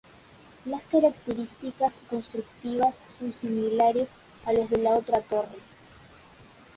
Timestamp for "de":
4.67-4.79